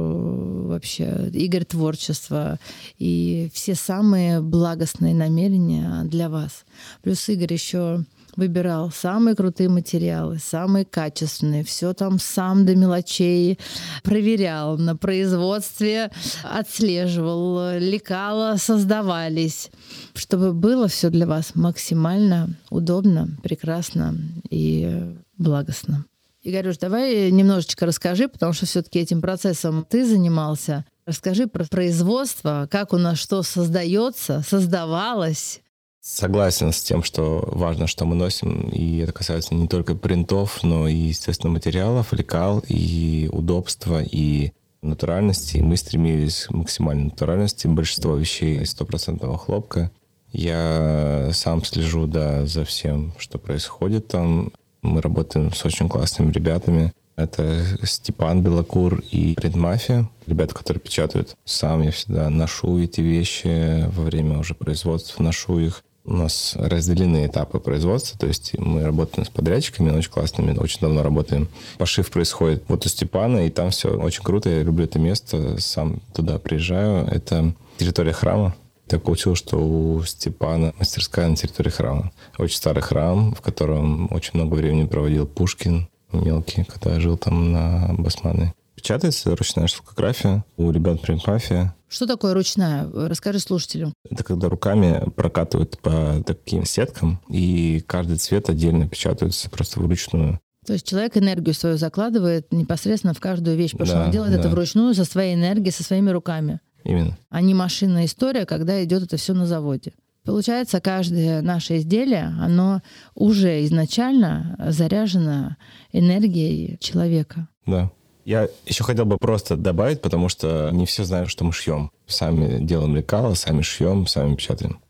вообще, 0.69 1.29
Игорь 1.33 1.64
творчества 1.64 2.61
и 2.99 3.50
все 3.52 3.75
самые 3.75 4.40
благостные 4.40 5.14
намерения 5.14 6.05
для 6.05 6.29
вас. 6.29 6.64
Плюс 7.02 7.29
Игорь 7.29 7.52
еще 7.52 8.05
выбирал 8.37 8.90
самые 8.90 9.34
крутые 9.34 9.68
материалы, 9.68 10.38
самые 10.38 10.84
качественные, 10.84 11.64
все 11.64 11.92
там 11.92 12.18
сам 12.18 12.66
до 12.66 12.75
мелочей 12.75 13.58
проверял, 14.02 14.78
на 14.78 14.96
производстве 14.96 16.10
отслеживал, 16.42 17.78
лекала 17.78 18.56
создавались, 18.56 19.70
чтобы 20.14 20.52
было 20.52 20.88
все 20.88 21.10
для 21.10 21.26
вас 21.26 21.54
максимально 21.54 22.56
удобно, 22.70 23.28
прекрасно 23.42 24.14
и 24.49 25.14
благостно. 25.38 26.04
Игорюш, 26.42 26.78
давай 26.78 27.30
немножечко 27.30 27.84
расскажи, 27.84 28.26
потому 28.26 28.54
что 28.54 28.64
все-таки 28.64 28.99
этим 28.99 29.20
процессом 29.20 29.84
ты 29.88 30.06
занимался. 30.06 30.87
Расскажи 31.04 31.46
про 31.46 31.64
производство, 31.64 32.66
как 32.70 32.94
у 32.94 32.96
нас 32.96 33.18
что 33.18 33.42
создается, 33.42 34.42
создавалось, 34.46 35.60
Согласен 36.00 36.73
с 36.73 36.83
тем, 36.83 37.02
что 37.02 37.47
важно, 37.52 37.87
что 37.87 38.07
мы 38.07 38.14
носим, 38.14 38.71
и 38.71 38.99
это 38.99 39.12
касается 39.12 39.54
не 39.54 39.69
только 39.69 39.95
принтов, 39.95 40.62
но 40.62 40.88
и, 40.88 40.95
естественно, 40.95 41.52
материалов, 41.52 42.14
лекал, 42.14 42.64
и 42.66 43.28
удобства, 43.30 44.02
и 44.02 44.52
натуральности. 44.80 45.59
Мы 45.59 45.76
стремились 45.76 46.47
к 46.47 46.52
максимальной 46.52 47.04
натуральности. 47.04 47.66
Большинство 47.66 48.14
вещей 48.14 48.61
из 48.62 48.71
стопроцентного 48.71 49.37
хлопка. 49.37 49.90
Я 50.33 51.30
сам 51.33 51.64
слежу, 51.64 52.07
да, 52.07 52.47
за 52.47 52.64
всем, 52.64 53.12
что 53.19 53.38
происходит 53.38 54.09
там. 54.09 54.52
Мы 54.80 55.02
работаем 55.02 55.52
с 55.52 55.64
очень 55.66 55.88
классными 55.88 56.33
ребятами. 56.33 56.95
Это 57.16 57.62
Степан 57.83 58.42
Белокур 58.42 59.02
и 59.11 59.35
Предмафия. 59.35 60.09
Ребята, 60.26 60.54
которые 60.54 60.80
печатают. 60.80 61.37
Сам 61.45 61.83
я 61.83 61.90
всегда 61.90 62.30
ношу 62.30 62.78
эти 62.78 63.02
вещи 63.02 63.87
во 63.90 64.04
время 64.04 64.38
уже 64.38 64.54
производства, 64.54 65.23
ношу 65.23 65.59
их. 65.59 65.85
У 66.11 66.14
нас 66.14 66.57
разделены 66.57 67.25
этапы 67.26 67.61
производства, 67.61 68.19
то 68.19 68.26
есть 68.26 68.59
мы 68.59 68.83
работаем 68.83 69.25
с 69.25 69.29
подрядчиками, 69.29 69.97
очень 69.97 70.11
классными, 70.11 70.59
очень 70.59 70.81
давно 70.81 71.05
работаем. 71.05 71.47
Пошив 71.79 72.11
происходит 72.11 72.64
вот 72.67 72.85
у 72.85 72.88
Степана, 72.88 73.47
и 73.47 73.50
там 73.50 73.71
все 73.71 73.90
очень 73.90 74.25
круто, 74.25 74.50
я 74.50 74.64
люблю 74.64 74.87
это 74.87 74.99
место, 74.99 75.61
сам 75.61 76.00
туда 76.12 76.40
приезжаю. 76.40 77.07
Это 77.07 77.55
территория 77.79 78.12
храма, 78.12 78.57
так 78.88 79.05
получилось, 79.05 79.38
что 79.38 79.59
у 79.59 80.02
Степана 80.02 80.75
мастерская 80.81 81.29
на 81.29 81.37
территории 81.37 81.71
храма. 81.71 82.11
Очень 82.38 82.57
старый 82.57 82.83
храм, 82.83 83.33
в 83.33 83.40
котором 83.40 84.12
очень 84.12 84.33
много 84.35 84.57
времени 84.57 84.88
проводил 84.88 85.29
Пушкин, 85.29 85.88
мелкий, 86.11 86.64
когда 86.64 86.99
жил 86.99 87.17
там 87.17 87.52
на 87.52 87.95
Басманы. 87.97 88.52
Печатается 88.80 89.37
ручная 89.37 89.66
шелкография 89.66 90.42
у 90.56 90.70
ребят 90.70 91.02
принтмафия. 91.02 91.75
Что 91.87 92.06
такое 92.06 92.32
ручная? 92.32 92.88
Расскажи 92.90 93.38
слушателю. 93.38 93.92
Это 94.08 94.25
когда 94.25 94.49
руками 94.49 95.04
прокатывают 95.14 95.78
по 95.80 96.22
таким 96.26 96.64
сеткам, 96.64 97.20
и 97.28 97.84
каждый 97.87 98.16
цвет 98.16 98.49
отдельно 98.49 98.88
печатается 98.88 99.50
просто 99.50 99.80
вручную. 99.80 100.40
То 100.64 100.72
есть 100.72 100.87
человек 100.88 101.18
энергию 101.18 101.54
свою 101.54 101.76
закладывает 101.76 102.50
непосредственно 102.54 103.12
в 103.12 103.20
каждую 103.20 103.58
вещь, 103.58 103.72
потому 103.72 103.87
да, 103.87 103.96
что 103.96 104.04
он 104.06 104.10
делает 104.12 104.32
да. 104.32 104.38
это 104.40 104.49
вручную 104.49 104.94
со 104.94 105.04
своей 105.04 105.34
энергией, 105.34 105.72
со 105.72 105.84
своими 105.84 106.08
руками. 106.08 106.60
Именно. 106.82 107.18
А 107.28 107.42
не 107.42 107.52
машинная 107.52 108.06
история, 108.06 108.46
когда 108.46 108.82
идет 108.82 109.02
это 109.02 109.18
все 109.18 109.34
на 109.34 109.44
заводе. 109.44 109.92
Получается, 110.25 110.80
каждое 110.80 111.42
наше 111.42 111.76
изделие, 111.76 112.34
оно 112.40 112.80
уже 113.14 113.62
изначально 113.66 114.56
заряжено 114.70 115.56
энергией 115.92 116.78
человека. 116.80 117.46
Да. 117.66 117.90
Я 118.25 118.49
еще 118.67 118.85
хотел 118.85 119.07
бы 119.07 119.17
просто 119.17 119.57
добавить, 119.57 120.03
потому 120.03 120.29
что 120.29 120.71
не 120.73 120.87
все 120.87 121.05
знают, 121.05 121.31
что 121.31 121.45
мы 121.45 121.53
шьем. 121.53 121.91
Сами 122.07 122.65
делаем 122.65 122.95
лекала, 122.95 123.35
сами 123.35 123.62
шьем, 123.62 124.07
сами 124.07 124.35
печатаем. 124.35 124.81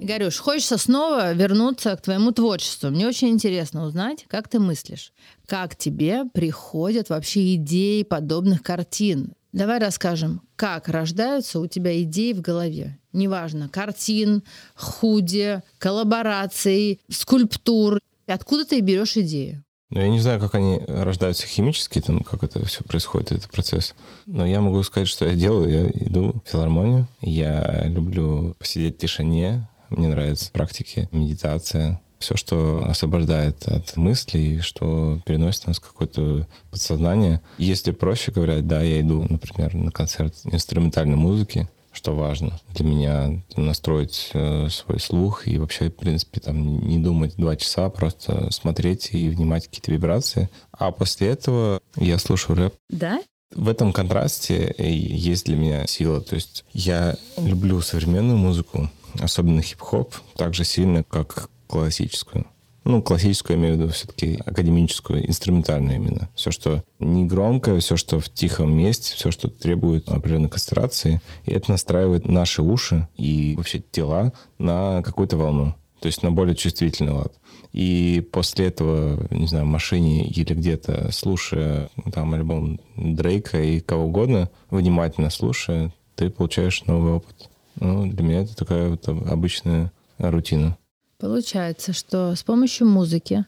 Игорюш, 0.00 0.38
хочется 0.38 0.76
снова 0.76 1.32
вернуться 1.32 1.94
к 1.94 2.02
твоему 2.02 2.32
творчеству. 2.32 2.90
Мне 2.90 3.06
очень 3.06 3.28
интересно 3.28 3.86
узнать, 3.86 4.24
как 4.26 4.48
ты 4.48 4.58
мыслишь. 4.58 5.12
Как 5.46 5.76
тебе 5.76 6.24
приходят 6.24 7.10
вообще 7.10 7.54
идеи 7.54 8.02
подобных 8.02 8.62
картин? 8.62 9.34
Давай 9.52 9.78
расскажем, 9.78 10.42
как 10.56 10.88
рождаются 10.88 11.60
у 11.60 11.66
тебя 11.66 12.02
идеи 12.02 12.32
в 12.32 12.40
голове. 12.40 12.98
Неважно, 13.12 13.68
картин, 13.68 14.42
худи, 14.74 15.62
коллабораций, 15.78 17.00
скульптур. 17.08 18.00
Откуда 18.26 18.64
ты 18.64 18.80
берешь 18.80 19.16
идею? 19.16 19.64
Ну, 19.90 20.00
я 20.00 20.08
не 20.08 20.20
знаю, 20.20 20.38
как 20.38 20.54
они 20.54 20.80
рождаются 20.86 21.46
химически, 21.46 22.00
там, 22.00 22.20
как 22.20 22.44
это 22.44 22.64
все 22.64 22.84
происходит, 22.84 23.32
этот 23.32 23.50
процесс. 23.50 23.94
Но 24.26 24.46
я 24.46 24.60
могу 24.60 24.82
сказать, 24.84 25.08
что 25.08 25.26
я 25.26 25.34
делаю. 25.34 25.68
Я 25.68 26.06
иду 26.06 26.40
в 26.44 26.48
филармонию. 26.48 27.08
Я 27.20 27.82
люблю 27.86 28.54
посидеть 28.58 28.96
в 28.96 28.98
тишине. 28.98 29.68
Мне 29.88 30.06
нравятся 30.08 30.52
практики, 30.52 31.08
медитация. 31.10 32.00
Все, 32.20 32.36
что 32.36 32.84
освобождает 32.86 33.66
от 33.66 33.96
мыслей, 33.96 34.60
что 34.60 35.20
переносит 35.24 35.66
нас 35.66 35.78
в 35.78 35.80
какое-то 35.80 36.46
подсознание. 36.70 37.40
Если 37.58 37.90
проще 37.90 38.30
говоря, 38.30 38.60
да, 38.60 38.82
я 38.82 39.00
иду, 39.00 39.26
например, 39.28 39.74
на 39.74 39.90
концерт 39.90 40.34
инструментальной 40.44 41.16
музыки, 41.16 41.68
что 41.92 42.14
важно 42.14 42.58
для 42.74 42.84
меня 42.84 43.42
настроить 43.56 44.30
э, 44.32 44.68
свой 44.70 45.00
слух 45.00 45.46
и 45.46 45.58
вообще, 45.58 45.90
в 45.90 45.96
принципе, 45.96 46.40
там 46.40 46.86
не 46.86 46.98
думать 46.98 47.36
два 47.36 47.56
часа, 47.56 47.88
просто 47.90 48.50
смотреть 48.52 49.10
и 49.12 49.28
внимать 49.28 49.66
какие-то 49.66 49.92
вибрации. 49.92 50.48
А 50.72 50.92
после 50.92 51.28
этого 51.28 51.80
я 51.96 52.18
слушаю 52.18 52.56
рэп. 52.56 52.74
Да? 52.88 53.20
В 53.54 53.68
этом 53.68 53.92
контрасте 53.92 54.74
есть 54.78 55.46
для 55.46 55.56
меня 55.56 55.86
сила. 55.86 56.20
То 56.20 56.36
есть 56.36 56.64
я 56.72 57.16
люблю 57.36 57.80
современную 57.80 58.38
музыку, 58.38 58.88
особенно 59.18 59.60
хип-хоп, 59.60 60.14
так 60.36 60.54
же 60.54 60.64
сильно, 60.64 61.02
как 61.02 61.50
классическую 61.66 62.46
ну, 62.90 63.02
классическую, 63.02 63.56
имею 63.56 63.76
в 63.76 63.80
виду 63.80 63.92
все-таки 63.92 64.40
академическую, 64.44 65.26
инструментальную 65.26 65.96
именно. 65.96 66.28
Все, 66.34 66.50
что 66.50 66.82
не 66.98 67.24
громко, 67.24 67.78
все, 67.78 67.96
что 67.96 68.20
в 68.20 68.28
тихом 68.28 68.72
месте, 68.76 69.14
все, 69.14 69.30
что 69.30 69.48
требует 69.48 70.08
определенной 70.08 70.48
концентрации, 70.48 71.20
и 71.44 71.52
это 71.52 71.70
настраивает 71.70 72.26
наши 72.26 72.62
уши 72.62 73.08
и 73.16 73.54
вообще 73.56 73.82
тела 73.90 74.32
на 74.58 75.02
какую-то 75.02 75.36
волну, 75.36 75.74
то 76.00 76.06
есть 76.06 76.22
на 76.22 76.30
более 76.32 76.56
чувствительный 76.56 77.12
лад. 77.12 77.32
И 77.72 78.26
после 78.32 78.66
этого, 78.66 79.26
не 79.30 79.46
знаю, 79.46 79.64
в 79.64 79.68
машине 79.68 80.26
или 80.26 80.54
где-то, 80.54 81.12
слушая 81.12 81.88
там 82.12 82.34
альбом 82.34 82.80
Дрейка 82.96 83.62
и 83.62 83.80
кого 83.80 84.06
угодно, 84.06 84.50
внимательно 84.70 85.30
слушая, 85.30 85.92
ты 86.16 86.30
получаешь 86.30 86.84
новый 86.84 87.12
опыт. 87.12 87.48
Ну, 87.76 88.10
для 88.10 88.22
меня 88.24 88.42
это 88.42 88.56
такая 88.56 88.90
вот 88.90 89.08
обычная 89.08 89.92
рутина. 90.18 90.76
Получается, 91.20 91.92
что 91.92 92.34
с 92.34 92.42
помощью 92.42 92.86
музыки 92.86 93.44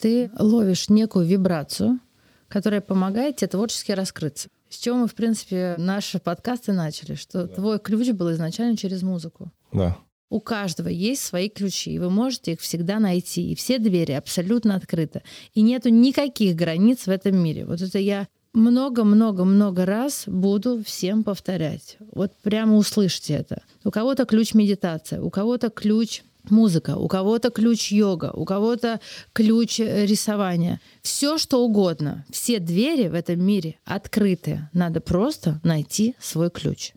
ты 0.00 0.30
ловишь 0.38 0.88
некую 0.88 1.26
вибрацию, 1.26 1.98
которая 2.48 2.80
помогает 2.80 3.36
тебе 3.36 3.48
творчески 3.48 3.92
раскрыться. 3.92 4.48
С 4.68 4.78
чего 4.78 4.96
мы, 4.96 5.06
в 5.06 5.14
принципе, 5.14 5.74
наши 5.78 6.18
подкасты 6.18 6.72
начали, 6.72 7.14
что 7.14 7.46
да. 7.46 7.54
твой 7.54 7.78
ключ 7.78 8.10
был 8.10 8.30
изначально 8.32 8.76
через 8.76 9.02
музыку. 9.02 9.50
Да. 9.72 9.96
У 10.28 10.40
каждого 10.40 10.88
есть 10.88 11.22
свои 11.22 11.48
ключи, 11.48 11.92
и 11.92 11.98
вы 11.98 12.10
можете 12.10 12.52
их 12.52 12.60
всегда 12.60 12.98
найти. 12.98 13.52
И 13.52 13.54
все 13.54 13.78
двери 13.78 14.12
абсолютно 14.12 14.74
открыты. 14.74 15.22
И 15.54 15.62
нету 15.62 15.88
никаких 15.88 16.56
границ 16.56 17.06
в 17.06 17.10
этом 17.10 17.36
мире. 17.36 17.64
Вот 17.64 17.80
это 17.80 17.98
я 17.98 18.26
много-много-много 18.52 19.86
раз 19.86 20.24
буду 20.26 20.82
всем 20.84 21.22
повторять. 21.22 21.96
Вот 22.12 22.32
прямо 22.42 22.76
услышьте 22.76 23.34
это. 23.34 23.62
У 23.84 23.90
кого-то 23.90 24.24
ключ 24.24 24.54
медитация, 24.54 25.20
у 25.20 25.30
кого-то 25.30 25.70
ключ 25.70 26.22
музыка, 26.50 26.96
у 26.96 27.08
кого-то 27.08 27.50
ключ 27.50 27.92
йога, 27.92 28.32
у 28.34 28.44
кого-то 28.44 29.00
ключ 29.32 29.80
э, 29.80 30.06
рисования. 30.06 30.80
Все 31.02 31.38
что 31.38 31.64
угодно. 31.64 32.24
Все 32.30 32.58
двери 32.58 33.08
в 33.08 33.14
этом 33.14 33.44
мире 33.44 33.78
открыты. 33.84 34.68
Надо 34.72 35.00
просто 35.00 35.60
найти 35.62 36.14
свой 36.20 36.50
ключ. 36.50 36.92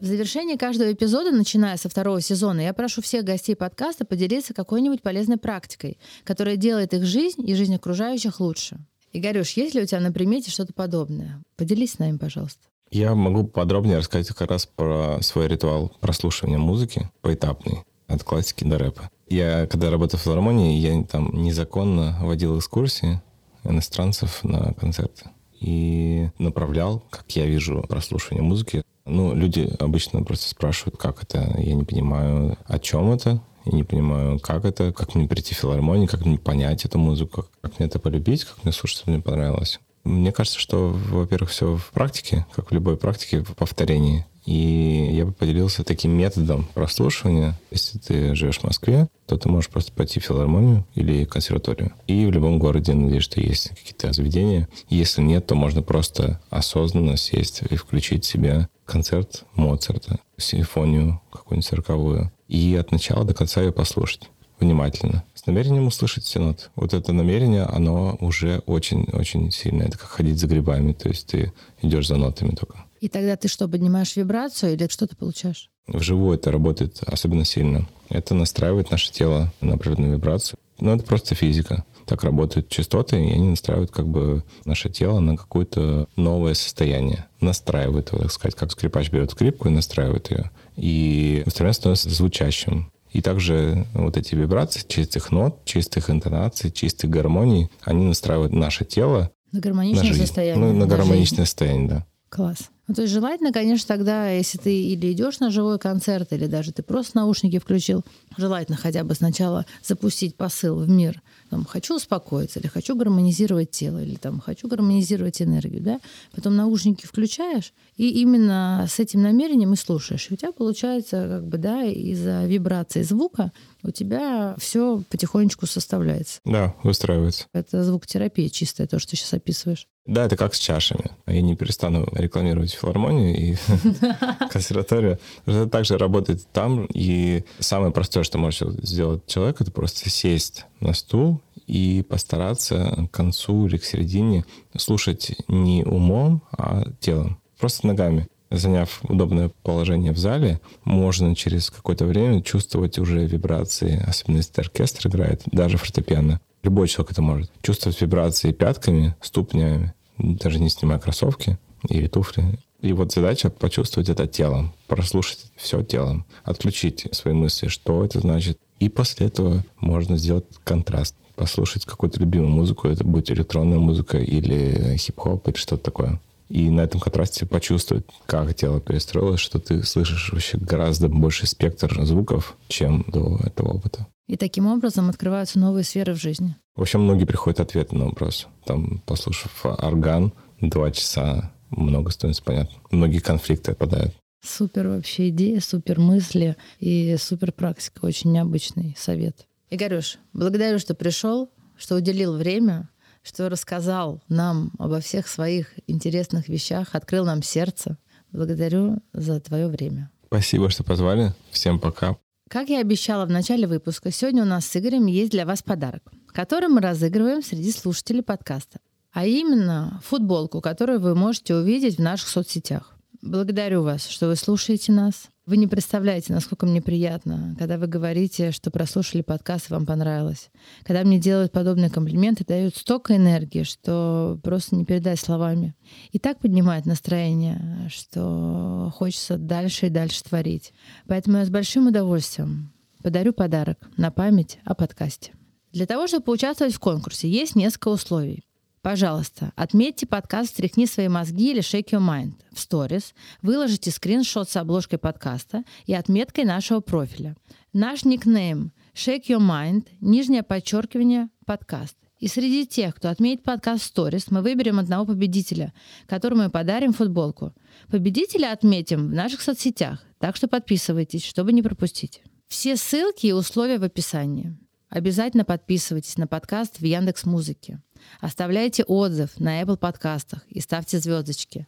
В 0.00 0.04
завершении 0.04 0.56
каждого 0.56 0.92
эпизода, 0.92 1.32
начиная 1.32 1.76
со 1.76 1.88
второго 1.88 2.20
сезона, 2.20 2.60
я 2.60 2.72
прошу 2.72 3.02
всех 3.02 3.24
гостей 3.24 3.54
подкаста 3.54 4.04
поделиться 4.04 4.54
какой-нибудь 4.54 5.02
полезной 5.02 5.36
практикой, 5.36 5.98
которая 6.24 6.56
делает 6.56 6.94
их 6.94 7.04
жизнь 7.04 7.46
и 7.46 7.54
жизнь 7.54 7.74
окружающих 7.74 8.40
лучше. 8.40 8.78
Игорюш, 9.12 9.50
есть 9.50 9.74
ли 9.74 9.82
у 9.82 9.86
тебя 9.86 10.00
на 10.00 10.12
примете 10.12 10.50
что-то 10.50 10.72
подобное? 10.72 11.42
Поделись 11.56 11.92
с 11.92 11.98
нами, 11.98 12.16
пожалуйста. 12.16 12.60
Я 12.90 13.14
могу 13.14 13.44
подробнее 13.44 13.98
рассказать 13.98 14.28
как 14.28 14.50
раз 14.50 14.66
про 14.66 15.18
свой 15.20 15.48
ритуал 15.48 15.92
прослушивания 16.00 16.58
музыки 16.58 17.10
поэтапный, 17.20 17.84
от 18.06 18.22
классики 18.24 18.64
до 18.64 18.78
рэпа. 18.78 19.10
Я, 19.28 19.66
когда 19.66 19.90
работал 19.90 20.18
в 20.18 20.22
филармонии, 20.22 20.78
я 20.78 21.02
там 21.04 21.30
незаконно 21.34 22.16
водил 22.22 22.58
экскурсии 22.58 23.20
иностранцев 23.64 24.42
на 24.42 24.72
концерты 24.74 25.30
и 25.60 26.30
направлял, 26.38 27.02
как 27.10 27.30
я 27.32 27.46
вижу, 27.46 27.84
прослушивание 27.88 28.42
музыки. 28.42 28.82
Ну, 29.04 29.34
люди 29.34 29.70
обычно 29.80 30.22
просто 30.22 30.48
спрашивают, 30.48 30.96
как 30.96 31.22
это. 31.22 31.54
Я 31.58 31.74
не 31.74 31.84
понимаю, 31.84 32.56
о 32.66 32.78
чем 32.78 33.10
это. 33.10 33.42
Я 33.64 33.72
не 33.72 33.84
понимаю, 33.84 34.38
как 34.40 34.64
это, 34.64 34.92
как 34.92 35.14
мне 35.14 35.28
прийти 35.28 35.54
в 35.54 35.58
филармонию, 35.58 36.08
как 36.08 36.24
мне 36.24 36.38
понять 36.38 36.84
эту 36.86 36.98
музыку, 36.98 37.46
как 37.60 37.78
мне 37.78 37.88
это 37.88 37.98
полюбить, 37.98 38.44
как 38.44 38.64
мне 38.64 38.72
слушать, 38.72 38.98
чтобы 38.98 39.12
мне 39.12 39.22
понравилось. 39.22 39.78
Мне 40.08 40.32
кажется, 40.32 40.58
что, 40.58 40.88
во-первых, 40.88 41.50
все 41.50 41.76
в 41.76 41.90
практике, 41.90 42.46
как 42.54 42.70
в 42.70 42.74
любой 42.74 42.96
практике, 42.96 43.40
в 43.40 43.54
повторении. 43.54 44.24
И 44.46 45.10
я 45.12 45.26
бы 45.26 45.32
поделился 45.32 45.84
таким 45.84 46.12
методом 46.12 46.66
прослушивания. 46.72 47.60
Если 47.70 47.98
ты 47.98 48.34
живешь 48.34 48.60
в 48.60 48.64
Москве, 48.64 49.08
то 49.26 49.36
ты 49.36 49.50
можешь 49.50 49.68
просто 49.68 49.92
пойти 49.92 50.18
в 50.18 50.24
филармонию 50.24 50.86
или 50.94 51.26
консерваторию. 51.26 51.92
И 52.06 52.24
в 52.24 52.30
любом 52.30 52.58
городе, 52.58 52.94
надеюсь, 52.94 53.24
что 53.24 53.42
есть 53.42 53.68
какие-то 53.68 54.10
заведения. 54.14 54.66
Если 54.88 55.20
нет, 55.20 55.46
то 55.46 55.54
можно 55.54 55.82
просто 55.82 56.40
осознанно 56.48 57.18
сесть 57.18 57.60
и 57.68 57.76
включить 57.76 58.24
себе 58.24 58.70
концерт 58.86 59.44
Моцарта, 59.54 60.20
симфонию 60.38 61.20
какую-нибудь 61.30 61.68
цирковую, 61.68 62.32
и 62.48 62.74
от 62.80 62.92
начала 62.92 63.24
до 63.24 63.34
конца 63.34 63.60
ее 63.60 63.72
послушать 63.72 64.30
внимательно 64.60 65.24
намерением 65.48 65.86
услышать 65.86 66.24
все 66.24 66.38
ноты. 66.38 66.64
Вот 66.76 66.94
это 66.94 67.12
намерение, 67.12 67.64
оно 67.64 68.16
уже 68.20 68.58
очень-очень 68.66 69.50
сильное. 69.50 69.88
Это 69.88 69.98
как 69.98 70.08
ходить 70.08 70.38
за 70.38 70.46
грибами, 70.46 70.92
то 70.92 71.08
есть 71.08 71.26
ты 71.26 71.52
идешь 71.82 72.06
за 72.06 72.16
нотами 72.16 72.54
только. 72.54 72.84
И 73.00 73.08
тогда 73.08 73.36
ты 73.36 73.48
что, 73.48 73.66
поднимаешь 73.68 74.16
вибрацию 74.16 74.74
или 74.74 74.88
что 74.88 75.06
ты 75.06 75.16
получаешь? 75.16 75.70
Вживую 75.86 76.36
это 76.36 76.52
работает 76.52 77.00
особенно 77.06 77.44
сильно. 77.44 77.88
Это 78.08 78.34
настраивает 78.34 78.90
наше 78.90 79.12
тело 79.12 79.52
на 79.60 79.74
определенную 79.74 80.14
вибрацию. 80.14 80.58
Но 80.80 80.94
это 80.94 81.04
просто 81.04 81.34
физика. 81.34 81.84
Так 82.06 82.24
работают 82.24 82.68
частоты, 82.68 83.16
и 83.16 83.32
они 83.32 83.50
настраивают 83.50 83.90
как 83.90 84.06
бы 84.06 84.42
наше 84.64 84.88
тело 84.90 85.20
на 85.20 85.36
какое-то 85.36 86.08
новое 86.16 86.54
состояние. 86.54 87.26
Настраивают 87.40 88.12
его, 88.12 88.22
так 88.22 88.32
сказать, 88.32 88.54
как 88.54 88.72
скрипач 88.72 89.10
берет 89.10 89.30
скрипку 89.30 89.68
и 89.68 89.72
настраивает 89.72 90.30
ее. 90.30 90.50
И 90.76 91.42
инструмент 91.44 91.76
становится 91.76 92.10
звучащим. 92.10 92.90
И 93.12 93.20
также 93.20 93.86
вот 93.94 94.16
эти 94.16 94.34
вибрации 94.34 94.82
чистых 94.86 95.30
нот, 95.30 95.64
чистых 95.64 96.10
интонаций, 96.10 96.70
чистых 96.70 97.10
гармоний, 97.10 97.70
они 97.82 98.06
настраивают 98.06 98.52
наше 98.52 98.84
тело 98.84 99.30
на 99.52 99.60
гармоничное 99.60 100.10
на 100.10 100.14
состояние. 100.14 100.66
Ну, 100.66 100.72
на, 100.72 100.80
на 100.80 100.86
гармоничное 100.86 101.38
жизнь. 101.38 101.48
состояние, 101.48 101.88
да. 101.88 102.06
Класс. 102.28 102.68
Ну, 102.86 102.94
то 102.94 103.02
есть 103.02 103.12
желательно, 103.12 103.52
конечно, 103.52 103.86
тогда, 103.86 104.30
если 104.30 104.58
ты 104.58 104.82
или 104.82 105.12
идешь 105.12 105.40
на 105.40 105.50
живой 105.50 105.78
концерт, 105.78 106.32
или 106.32 106.46
даже 106.46 106.72
ты 106.72 106.82
просто 106.82 107.18
наушники 107.18 107.58
включил, 107.58 108.04
желательно 108.36 108.76
хотя 108.76 109.04
бы 109.04 109.14
сначала 109.14 109.64
запустить 109.82 110.36
посыл 110.36 110.76
в 110.76 110.88
мир. 110.88 111.22
Там, 111.50 111.64
хочу 111.64 111.96
успокоиться, 111.96 112.60
или 112.60 112.66
хочу 112.66 112.94
гармонизировать 112.94 113.70
тело, 113.70 114.02
или 114.02 114.16
там, 114.16 114.40
хочу 114.40 114.68
гармонизировать 114.68 115.40
энергию. 115.40 115.82
Да? 115.82 116.00
Потом 116.34 116.56
наушники 116.56 117.06
включаешь, 117.06 117.72
и 117.96 118.20
именно 118.20 118.86
с 118.88 118.98
этим 118.98 119.22
намерением 119.22 119.72
и 119.72 119.76
слушаешь. 119.76 120.28
И 120.30 120.34
у 120.34 120.36
тебя 120.36 120.52
получается, 120.52 121.26
как 121.28 121.46
бы, 121.46 121.58
да, 121.58 121.84
из-за 121.84 122.44
вибрации 122.46 123.02
звука 123.02 123.52
у 123.82 123.90
тебя 123.90 124.54
все 124.58 125.02
потихонечку 125.08 125.66
составляется. 125.66 126.40
Да, 126.44 126.74
выстраивается. 126.82 127.46
Это 127.52 127.84
звукотерапия 127.84 128.48
чистая, 128.48 128.86
то, 128.86 128.98
что 128.98 129.10
ты 129.10 129.16
сейчас 129.16 129.34
описываешь. 129.34 129.86
Да, 130.08 130.24
это 130.24 130.38
как 130.38 130.54
с 130.54 130.58
чашами. 130.58 131.10
Я 131.26 131.42
не 131.42 131.54
перестану 131.54 132.08
рекламировать 132.12 132.72
филармонию 132.72 133.36
и 133.36 133.56
консерваторию. 134.50 135.18
Это 135.44 135.66
также 135.66 135.98
работает 135.98 136.46
там. 136.50 136.86
И 136.86 137.44
самое 137.58 137.92
простое, 137.92 138.24
что 138.24 138.38
может 138.38 138.72
сделать 138.82 139.26
человек, 139.26 139.60
это 139.60 139.70
просто 139.70 140.08
сесть 140.08 140.64
на 140.80 140.94
стул 140.94 141.37
и 141.68 142.02
постараться 142.02 143.06
к 143.10 143.14
концу 143.14 143.66
или 143.66 143.76
к 143.76 143.84
середине 143.84 144.44
слушать 144.76 145.36
не 145.46 145.84
умом, 145.84 146.42
а 146.50 146.84
телом. 146.98 147.38
Просто 147.60 147.86
ногами. 147.86 148.26
Заняв 148.50 149.00
удобное 149.02 149.50
положение 149.62 150.12
в 150.12 150.18
зале, 150.18 150.60
можно 150.84 151.36
через 151.36 151.70
какое-то 151.70 152.06
время 152.06 152.42
чувствовать 152.42 152.98
уже 152.98 153.26
вибрации, 153.26 154.02
особенно 154.06 154.38
если 154.38 154.60
оркестр 154.62 155.08
играет, 155.08 155.42
даже 155.52 155.76
фортепиано. 155.76 156.40
Любой 156.62 156.88
человек 156.88 157.12
это 157.12 157.20
может. 157.20 157.52
Чувствовать 157.62 158.00
вибрации 158.00 158.52
пятками, 158.52 159.14
ступнями, 159.20 159.92
даже 160.16 160.60
не 160.60 160.70
снимая 160.70 160.98
кроссовки 160.98 161.58
или 161.90 162.06
туфли. 162.06 162.58
И 162.80 162.92
вот 162.94 163.12
задача 163.12 163.50
почувствовать 163.50 164.08
это 164.08 164.26
телом, 164.26 164.72
прослушать 164.86 165.52
все 165.56 165.82
телом, 165.82 166.24
отключить 166.44 167.06
свои 167.12 167.34
мысли, 167.34 167.68
что 167.68 168.04
это 168.04 168.20
значит. 168.20 168.58
И 168.80 168.88
после 168.88 169.26
этого 169.26 169.64
можно 169.80 170.16
сделать 170.16 170.46
контраст, 170.64 171.14
послушать 171.36 171.84
какую-то 171.84 172.20
любимую 172.20 172.50
музыку, 172.50 172.88
это 172.88 173.04
будет 173.04 173.30
электронная 173.30 173.78
музыка 173.78 174.18
или 174.18 174.96
хип-хоп 174.96 175.48
или 175.48 175.56
что-то 175.56 175.84
такое. 175.84 176.20
И 176.48 176.70
на 176.70 176.80
этом 176.80 177.00
контрасте 177.00 177.44
почувствовать, 177.44 178.06
как 178.26 178.54
тело 178.54 178.80
перестроилось, 178.80 179.40
что 179.40 179.58
ты 179.58 179.82
слышишь 179.82 180.32
вообще 180.32 180.56
гораздо 180.56 181.08
больше 181.08 181.46
спектр 181.46 182.04
звуков, 182.06 182.56
чем 182.68 183.04
до 183.08 183.38
этого 183.44 183.74
опыта. 183.74 184.06
И 184.28 184.36
таким 184.36 184.66
образом 184.66 185.10
открываются 185.10 185.58
новые 185.58 185.84
сферы 185.84 186.14
в 186.14 186.20
жизни. 186.20 186.56
В 186.74 186.82
общем, 186.82 187.02
многие 187.02 187.24
приходят 187.24 187.60
ответы 187.60 187.96
на 187.96 188.06
вопрос. 188.06 188.46
Там, 188.64 189.02
послушав 189.04 189.64
орган, 189.64 190.32
два 190.60 190.90
часа 190.90 191.52
много 191.70 192.10
становится 192.10 192.42
понятно. 192.42 192.78
Многие 192.90 193.18
конфликты 193.18 193.72
отпадают. 193.72 194.14
Супер 194.40 194.88
вообще 194.88 195.30
идея, 195.30 195.60
супер 195.60 195.98
мысли 195.98 196.56
и 196.78 197.16
супер 197.18 197.52
практика. 197.52 198.04
Очень 198.04 198.32
необычный 198.32 198.94
совет. 198.98 199.46
Игорюш, 199.70 200.18
благодарю, 200.32 200.78
что 200.78 200.94
пришел, 200.94 201.50
что 201.76 201.96
уделил 201.96 202.36
время, 202.36 202.88
что 203.22 203.48
рассказал 203.48 204.22
нам 204.28 204.72
обо 204.78 205.00
всех 205.00 205.28
своих 205.28 205.74
интересных 205.86 206.48
вещах, 206.48 206.94
открыл 206.94 207.24
нам 207.24 207.42
сердце. 207.42 207.98
Благодарю 208.32 209.02
за 209.12 209.40
твое 209.40 209.68
время. 209.68 210.10
Спасибо, 210.26 210.70
что 210.70 210.84
позвали. 210.84 211.34
Всем 211.50 211.78
пока. 211.78 212.16
Как 212.48 212.68
я 212.70 212.80
обещала 212.80 213.26
в 213.26 213.30
начале 213.30 213.66
выпуска, 213.66 214.10
сегодня 214.10 214.42
у 214.42 214.46
нас 214.46 214.66
с 214.66 214.76
Игорем 214.76 215.06
есть 215.06 215.30
для 215.30 215.44
вас 215.44 215.62
подарок, 215.62 216.02
который 216.28 216.68
мы 216.68 216.80
разыгрываем 216.80 217.42
среди 217.42 217.72
слушателей 217.72 218.22
подкаста. 218.22 218.80
А 219.12 219.26
именно 219.26 220.00
футболку, 220.04 220.60
которую 220.60 221.00
вы 221.00 221.14
можете 221.14 221.54
увидеть 221.54 221.96
в 221.96 222.02
наших 222.02 222.28
соцсетях. 222.28 222.97
Благодарю 223.20 223.82
вас, 223.82 224.06
что 224.06 224.28
вы 224.28 224.36
слушаете 224.36 224.92
нас. 224.92 225.28
Вы 225.44 225.56
не 225.56 225.66
представляете, 225.66 226.32
насколько 226.32 226.66
мне 226.66 226.80
приятно, 226.80 227.56
когда 227.58 227.76
вы 227.76 227.88
говорите, 227.88 228.52
что 228.52 228.70
прослушали 228.70 229.22
подкаст 229.22 229.70
и 229.70 229.72
вам 229.72 229.86
понравилось. 229.86 230.50
Когда 230.84 231.02
мне 231.02 231.18
делают 231.18 231.50
подобные 231.50 231.90
комплименты, 231.90 232.44
дают 232.44 232.76
столько 232.76 233.16
энергии, 233.16 233.64
что 233.64 234.38
просто 234.44 234.76
не 234.76 234.84
передать 234.84 235.18
словами. 235.18 235.74
И 236.12 236.20
так 236.20 236.38
поднимает 236.38 236.86
настроение, 236.86 237.88
что 237.90 238.92
хочется 238.94 239.36
дальше 239.36 239.86
и 239.86 239.90
дальше 239.90 240.22
творить. 240.22 240.72
Поэтому 241.08 241.38
я 241.38 241.44
с 241.44 241.50
большим 241.50 241.88
удовольствием 241.88 242.72
подарю 243.02 243.32
подарок 243.32 243.78
на 243.96 244.12
память 244.12 244.58
о 244.64 244.74
подкасте. 244.74 245.32
Для 245.72 245.86
того, 245.86 246.06
чтобы 246.06 246.24
поучаствовать 246.24 246.74
в 246.74 246.80
конкурсе, 246.80 247.28
есть 247.28 247.56
несколько 247.56 247.88
условий. 247.88 248.47
Пожалуйста, 248.82 249.52
отметьте 249.56 250.06
подкаст 250.06 250.50
«Стряхни 250.50 250.86
свои 250.86 251.08
мозги» 251.08 251.50
или 251.50 251.60
«Shake 251.60 251.90
your 251.90 252.00
mind» 252.00 252.34
в 252.52 252.60
сторис, 252.60 253.12
выложите 253.42 253.90
скриншот 253.90 254.48
с 254.48 254.56
обложкой 254.56 254.98
подкаста 254.98 255.64
и 255.86 255.94
отметкой 255.94 256.44
нашего 256.44 256.80
профиля. 256.80 257.36
Наш 257.72 258.04
никнейм 258.04 258.72
«Shake 258.94 259.26
your 259.28 259.40
mind», 259.40 259.88
нижнее 260.00 260.44
подчеркивание 260.44 261.28
«подкаст». 261.44 261.96
И 262.18 262.28
среди 262.28 262.66
тех, 262.66 262.94
кто 262.94 263.10
отметит 263.10 263.44
подкаст 263.44 263.84
сторис, 263.84 264.30
мы 264.30 264.42
выберем 264.42 264.78
одного 264.78 265.06
победителя, 265.06 265.72
которому 266.06 266.44
мы 266.44 266.50
подарим 266.50 266.92
футболку. 266.92 267.52
Победителя 267.90 268.52
отметим 268.52 269.08
в 269.08 269.12
наших 269.12 269.40
соцсетях, 269.40 270.04
так 270.18 270.36
что 270.36 270.48
подписывайтесь, 270.48 271.24
чтобы 271.24 271.52
не 271.52 271.62
пропустить. 271.62 272.22
Все 272.48 272.76
ссылки 272.76 273.26
и 273.26 273.32
условия 273.32 273.78
в 273.78 273.84
описании. 273.84 274.56
Обязательно 274.88 275.44
подписывайтесь 275.44 276.16
на 276.16 276.26
подкаст 276.26 276.80
в 276.80 276.84
Яндекс 276.84 277.24
Музыке. 277.26 277.80
Оставляйте 278.20 278.84
отзыв 278.84 279.38
на 279.38 279.60
Apple 279.60 279.76
подкастах 279.76 280.46
и 280.48 280.60
ставьте 280.60 280.98
звездочки. 280.98 281.66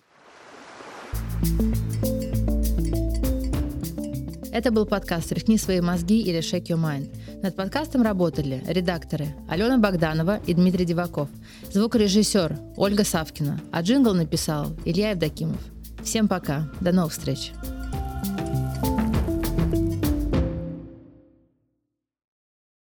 Это 4.52 4.72
был 4.72 4.84
подкаст 4.84 5.28
«Тряхни 5.28 5.58
свои 5.58 5.80
мозги» 5.80 6.20
или 6.20 6.40
«Shake 6.40 6.66
your 6.66 6.82
mind». 6.82 7.14
Над 7.42 7.56
подкастом 7.56 8.02
работали 8.02 8.62
редакторы 8.66 9.28
Алена 9.48 9.78
Богданова 9.78 10.40
и 10.46 10.54
Дмитрий 10.54 10.84
Диваков, 10.84 11.28
звукорежиссер 11.72 12.58
Ольга 12.76 13.04
Савкина, 13.04 13.60
а 13.70 13.82
джингл 13.82 14.12
написал 14.12 14.72
Илья 14.84 15.10
Евдокимов. 15.10 15.60
Всем 16.02 16.26
пока, 16.26 16.70
до 16.80 16.92
новых 16.92 17.12
встреч! 17.12 17.52